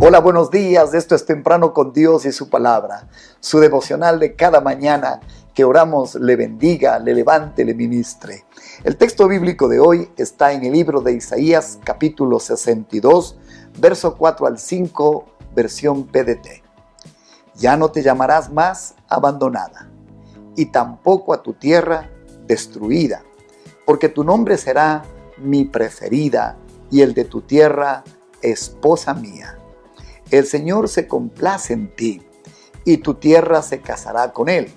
[0.00, 0.94] Hola, buenos días.
[0.94, 3.08] Esto es Temprano con Dios y su palabra.
[3.40, 5.18] Su devocional de cada mañana
[5.52, 8.44] que oramos le bendiga, le levante, le ministre.
[8.84, 13.40] El texto bíblico de hoy está en el libro de Isaías capítulo 62,
[13.80, 15.24] verso 4 al 5,
[15.56, 16.62] versión PDT.
[17.56, 19.90] Ya no te llamarás más abandonada
[20.54, 22.08] y tampoco a tu tierra
[22.46, 23.24] destruida,
[23.84, 25.02] porque tu nombre será
[25.38, 26.56] mi preferida
[26.88, 28.04] y el de tu tierra
[28.42, 29.57] esposa mía.
[30.30, 32.22] El Señor se complace en ti
[32.84, 34.70] y tu tierra se casará con él.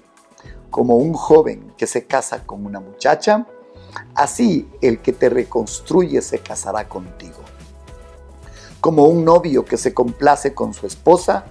[0.70, 3.46] Como un joven que se casa con una muchacha,
[4.16, 7.40] así el que te reconstruye se casará contigo.
[8.80, 11.44] Como un novio que se complace con su esposa,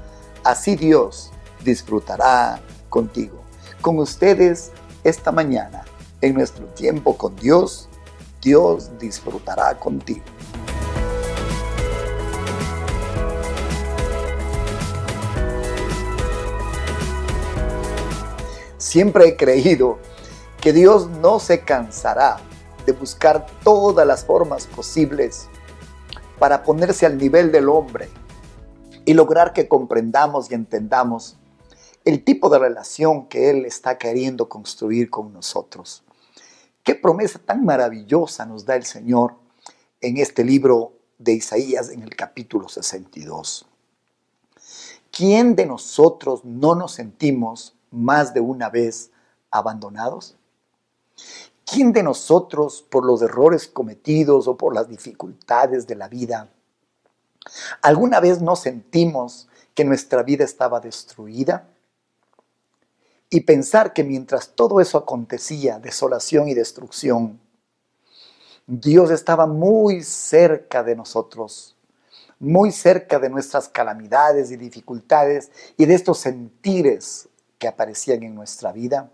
[0.44, 1.30] así Dios
[1.62, 3.42] disfrutará contigo.
[3.82, 4.72] Con ustedes
[5.04, 5.84] esta mañana,
[6.22, 7.90] en nuestro tiempo con Dios,
[8.40, 10.24] Dios disfrutará contigo.
[18.90, 20.00] Siempre he creído
[20.60, 22.40] que Dios no se cansará
[22.84, 25.48] de buscar todas las formas posibles
[26.40, 28.08] para ponerse al nivel del hombre
[29.04, 31.36] y lograr que comprendamos y entendamos
[32.04, 36.02] el tipo de relación que Él está queriendo construir con nosotros.
[36.82, 39.36] Qué promesa tan maravillosa nos da el Señor
[40.00, 43.66] en este libro de Isaías en el capítulo 62.
[45.12, 49.10] ¿Quién de nosotros no nos sentimos más de una vez
[49.50, 50.36] abandonados?
[51.64, 56.48] ¿Quién de nosotros, por los errores cometidos o por las dificultades de la vida,
[57.82, 61.68] alguna vez no sentimos que nuestra vida estaba destruida?
[63.32, 67.38] Y pensar que mientras todo eso acontecía, desolación y destrucción,
[68.66, 71.76] Dios estaba muy cerca de nosotros,
[72.40, 77.29] muy cerca de nuestras calamidades y dificultades y de estos sentires
[77.60, 79.12] que aparecían en nuestra vida.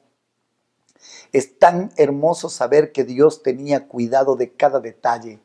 [1.32, 5.40] Es tan hermoso saber que Dios tenía cuidado de cada detalle,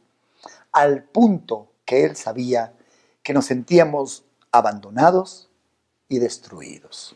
[0.72, 2.74] al punto que Él sabía
[3.24, 4.24] que nos sentíamos
[4.54, 5.50] abandonados
[6.08, 7.16] y destruidos.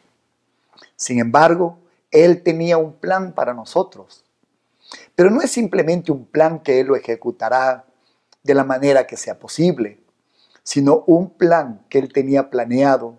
[0.97, 1.77] Sin embargo,
[2.11, 4.25] Él tenía un plan para nosotros.
[5.15, 7.85] Pero no es simplemente un plan que Él lo ejecutará
[8.43, 9.99] de la manera que sea posible,
[10.63, 13.17] sino un plan que Él tenía planeado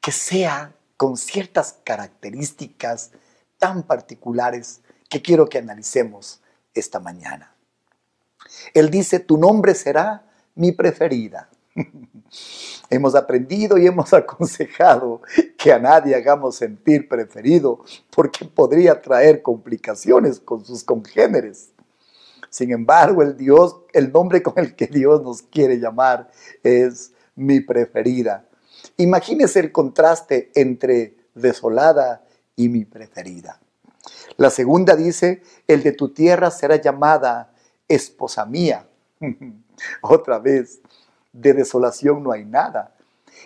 [0.00, 3.10] que sea con ciertas características
[3.58, 6.40] tan particulares que quiero que analicemos
[6.72, 7.54] esta mañana.
[8.72, 11.50] Él dice, tu nombre será mi preferida.
[12.88, 15.20] hemos aprendido y hemos aconsejado
[15.58, 21.68] que a nadie hagamos sentir preferido porque podría traer complicaciones con sus congéneres.
[22.48, 26.30] Sin embargo, el Dios, el nombre con el que Dios nos quiere llamar
[26.62, 28.48] es mi preferida.
[28.96, 32.24] Imagínese el contraste entre desolada
[32.56, 33.60] y mi preferida.
[34.36, 37.52] La segunda dice, el de tu tierra será llamada
[37.88, 38.86] esposa mía.
[40.02, 40.80] Otra vez,
[41.32, 42.94] de desolación no hay nada.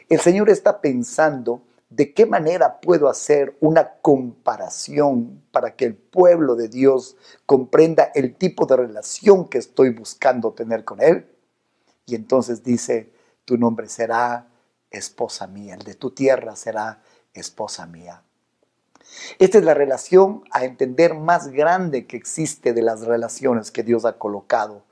[0.09, 6.54] El Señor está pensando de qué manera puedo hacer una comparación para que el pueblo
[6.54, 7.16] de Dios
[7.47, 11.27] comprenda el tipo de relación que estoy buscando tener con Él.
[12.04, 13.10] Y entonces dice,
[13.44, 14.47] tu nombre será
[14.91, 17.03] esposa mía, el de tu tierra será
[17.34, 18.22] esposa mía.
[19.38, 24.04] Esta es la relación a entender más grande que existe de las relaciones que Dios
[24.04, 24.84] ha colocado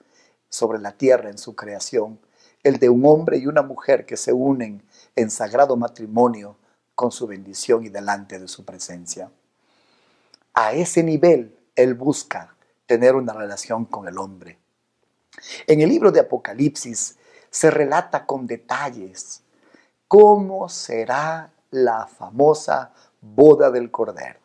[0.48, 2.18] sobre la tierra en su creación,
[2.62, 4.82] el de un hombre y una mujer que se unen
[5.14, 6.56] en sagrado matrimonio
[6.94, 9.30] con su bendición y delante de su presencia.
[10.54, 12.56] A ese nivel Él busca
[12.86, 14.58] tener una relación con el hombre.
[15.66, 17.18] En el libro de Apocalipsis
[17.50, 19.42] se relata con detalles
[20.08, 24.40] cómo será la famosa boda del Cordero.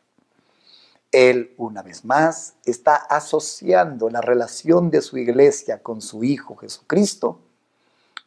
[1.11, 7.41] Él, una vez más, está asociando la relación de su iglesia con su Hijo Jesucristo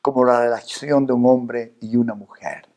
[0.02, 2.68] como la relación de un hombre y una mujer.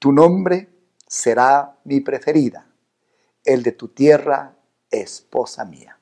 [0.00, 0.68] Tu nombre
[1.06, 2.66] será mi preferida,
[3.44, 4.56] el de tu tierra,
[4.90, 5.96] esposa mía.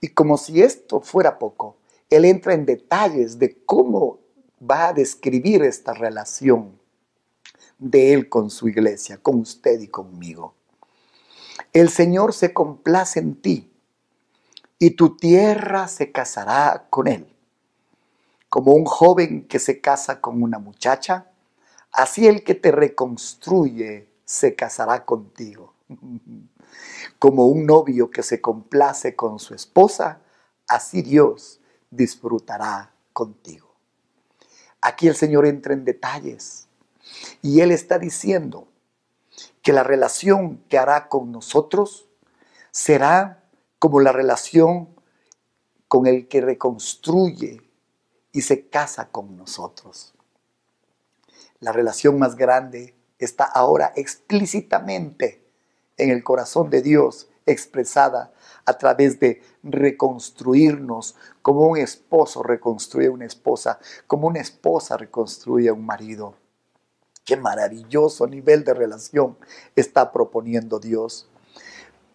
[0.00, 1.78] Y como si esto fuera poco,
[2.10, 4.18] él entra en detalles de cómo
[4.62, 6.78] va a describir esta relación
[7.78, 10.54] de Él con su iglesia, con usted y conmigo.
[11.72, 13.70] El Señor se complace en ti
[14.78, 17.34] y tu tierra se casará con Él.
[18.48, 21.30] Como un joven que se casa con una muchacha,
[21.92, 25.74] así el que te reconstruye se casará contigo.
[27.18, 30.20] Como un novio que se complace con su esposa,
[30.68, 33.67] así Dios disfrutará contigo.
[34.88, 36.66] Aquí el Señor entra en detalles
[37.42, 38.68] y Él está diciendo
[39.60, 42.08] que la relación que hará con nosotros
[42.70, 43.44] será
[43.78, 44.88] como la relación
[45.88, 47.70] con el que reconstruye
[48.32, 50.14] y se casa con nosotros.
[51.60, 55.44] La relación más grande está ahora explícitamente
[55.98, 58.32] en el corazón de Dios, expresada
[58.64, 65.68] a través de reconstruirnos como un esposo reconstruye a una esposa, como una esposa reconstruye
[65.68, 66.34] a un marido.
[67.24, 69.36] Qué maravilloso nivel de relación
[69.76, 71.28] está proponiendo Dios.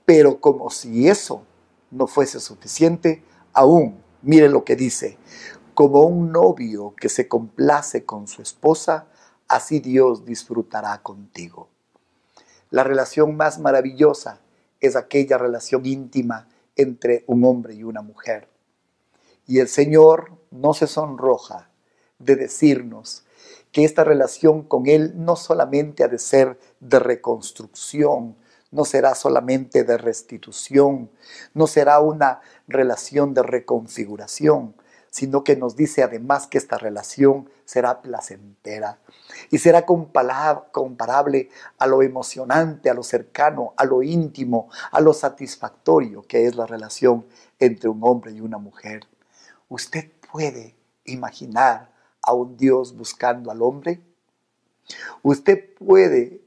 [0.05, 1.43] Pero como si eso
[1.91, 5.17] no fuese suficiente, aún, mire lo que dice,
[5.73, 9.07] como un novio que se complace con su esposa,
[9.47, 11.69] así Dios disfrutará contigo.
[12.69, 14.39] La relación más maravillosa
[14.83, 18.49] es aquella relación íntima entre un hombre y una mujer.
[19.47, 21.69] Y el Señor no se sonroja
[22.19, 23.23] de decirnos
[23.71, 28.35] que esta relación con Él no solamente ha de ser de reconstrucción,
[28.71, 31.09] no será solamente de restitución,
[31.53, 34.75] no será una relación de reconfiguración,
[35.13, 38.97] sino que nos dice además que esta relación será placentera
[39.51, 46.23] y será comparable a lo emocionante, a lo cercano, a lo íntimo, a lo satisfactorio
[46.23, 47.27] que es la relación
[47.59, 49.01] entre un hombre y una mujer.
[49.69, 50.75] ¿Usted puede
[51.05, 51.93] imaginar
[52.23, 54.01] a un Dios buscando al hombre?
[55.21, 56.41] ¿Usted puede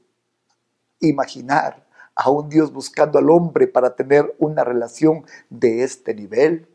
[0.99, 6.67] imaginar a un Dios buscando al hombre para tener una relación de este nivel?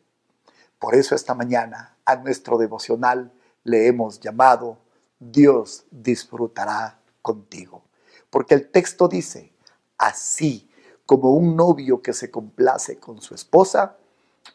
[0.82, 3.30] Por eso esta mañana a nuestro devocional
[3.62, 4.78] le hemos llamado
[5.20, 7.84] Dios disfrutará contigo.
[8.30, 9.52] Porque el texto dice,
[9.96, 10.68] así
[11.06, 13.96] como un novio que se complace con su esposa,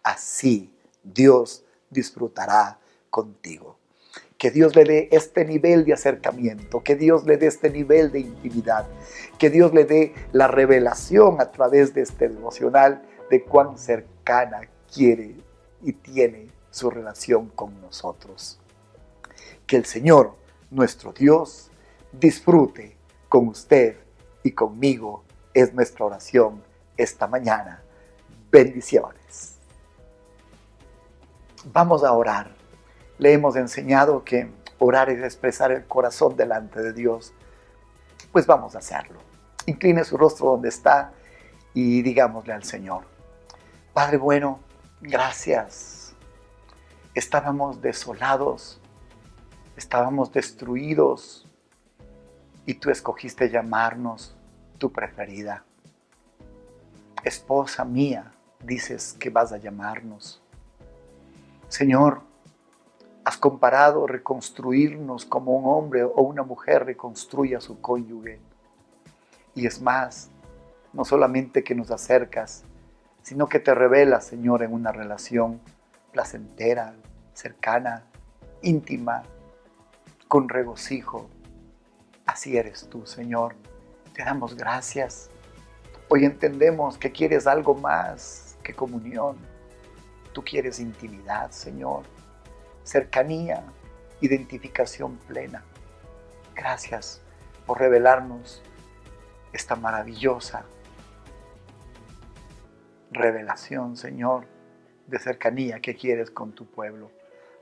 [0.03, 2.77] así Dios disfrutará
[3.09, 3.77] contigo.
[4.38, 8.19] Que Dios le dé este nivel de acercamiento, que Dios le dé este nivel de
[8.19, 8.85] intimidad,
[9.39, 15.47] que Dios le dé la revelación a través de este devocional de cuán cercana quiere
[15.81, 18.59] y tiene su relación con nosotros.
[19.65, 20.35] Que el Señor,
[20.69, 21.71] nuestro Dios,
[22.12, 22.95] disfrute
[23.29, 23.97] con usted
[24.44, 25.24] y conmigo.
[25.53, 26.63] Es nuestra oración
[26.95, 27.81] esta mañana.
[28.51, 29.56] Bendiciones.
[31.65, 32.56] Vamos a orar.
[33.18, 37.33] Le hemos enseñado que orar es expresar el corazón delante de Dios.
[38.31, 39.19] Pues vamos a hacerlo.
[39.65, 41.12] Incline su rostro donde está
[41.74, 43.03] y digámosle al Señor,
[43.94, 44.59] Padre bueno,
[45.02, 46.16] gracias.
[47.14, 48.80] Estábamos desolados,
[49.76, 51.48] estábamos destruidos
[52.66, 54.36] y tú escogiste llamarnos
[54.78, 55.64] tu preferida.
[57.24, 58.32] Esposa mía,
[58.64, 60.42] dices que vas a llamarnos.
[61.70, 62.22] Señor,
[63.26, 68.40] has comparado reconstruirnos como un hombre o una mujer reconstruye a su cónyuge.
[69.54, 70.30] Y es más,
[70.94, 72.64] no solamente que nos acercas,
[73.27, 75.59] sino que te revelas, Señor, en una relación
[76.13, 76.94] placentera,
[77.33, 78.06] cercana,
[78.62, 79.24] íntima,
[80.29, 81.29] con regocijo.
[82.25, 83.53] Así eres tú, Señor.
[84.13, 85.29] Te damos gracias.
[86.07, 89.35] Hoy entendemos que quieres algo más que comunión.
[90.31, 92.03] Tú quieres intimidad, Señor,
[92.83, 93.62] cercanía,
[94.22, 95.65] identificación plena.
[96.55, 97.22] Gracias
[97.65, 98.63] por revelarnos
[99.51, 100.63] esta maravillosa
[103.12, 104.48] revelación, Señor,
[105.08, 107.12] de cercanía que quieres con tu pueblo.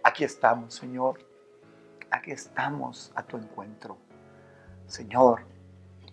[0.03, 1.19] Aquí estamos, Señor.
[2.11, 3.97] Aquí estamos a tu encuentro.
[4.87, 5.45] Señor,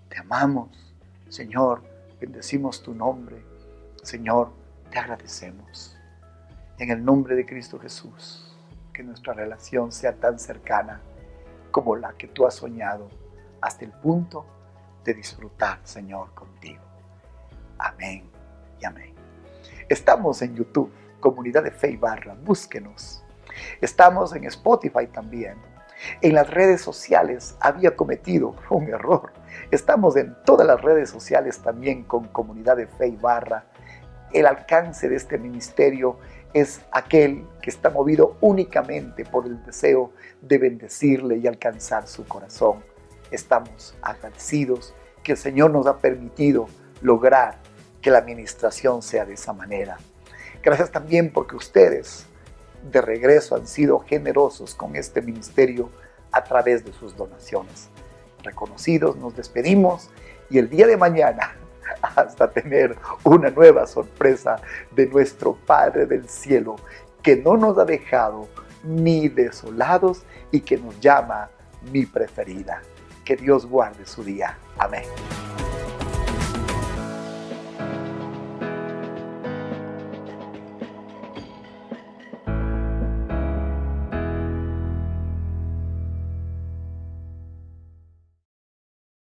[0.08, 0.94] te amamos.
[1.28, 1.82] Señor,
[2.20, 3.44] bendecimos tu nombre.
[4.02, 4.52] Señor,
[4.90, 5.96] te agradecemos.
[6.78, 8.56] En el nombre de Cristo Jesús,
[8.92, 11.00] que nuestra relación sea tan cercana
[11.70, 13.08] como la que tú has soñado,
[13.60, 14.44] hasta el punto
[15.04, 16.82] de disfrutar, Señor, contigo.
[17.78, 18.24] Amén
[18.80, 19.11] y amén.
[19.92, 23.22] Estamos en YouTube, Comunidad de Fe y Barra, búsquenos.
[23.78, 25.56] Estamos en Spotify también.
[26.22, 29.34] En las redes sociales había cometido un error.
[29.70, 33.66] Estamos en todas las redes sociales también con Comunidad de Fe y Barra.
[34.32, 36.16] El alcance de este ministerio
[36.54, 42.82] es aquel que está movido únicamente por el deseo de bendecirle y alcanzar su corazón.
[43.30, 46.66] Estamos agradecidos que el Señor nos ha permitido
[47.02, 47.58] lograr
[48.02, 49.96] que la administración sea de esa manera.
[50.62, 52.26] Gracias también porque ustedes
[52.90, 55.88] de regreso han sido generosos con este ministerio
[56.32, 57.88] a través de sus donaciones.
[58.42, 60.10] Reconocidos, nos despedimos
[60.50, 61.56] y el día de mañana,
[62.16, 64.56] hasta tener una nueva sorpresa
[64.90, 66.76] de nuestro Padre del Cielo,
[67.22, 68.48] que no nos ha dejado
[68.82, 71.50] ni desolados y que nos llama
[71.92, 72.82] mi preferida.
[73.24, 74.58] Que Dios guarde su día.
[74.76, 75.04] Amén.